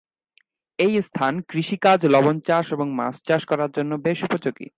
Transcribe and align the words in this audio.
এই 0.79 0.93
স্থান 1.01 1.33
কৃষি 1.49 1.77
কাজ, 1.77 1.99
লবণ 2.05 2.37
চাষ 2.39 2.65
ও 2.73 2.75
মাছ 2.99 3.15
চাষ 3.27 3.41
করার 3.45 3.71
জন্য 3.71 3.91
বেশ 4.05 4.19
উপযোগী। 4.23 4.67